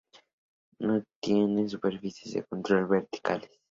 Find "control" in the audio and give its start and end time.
2.43-2.87